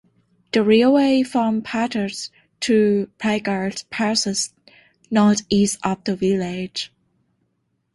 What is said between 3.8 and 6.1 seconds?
passes northeast of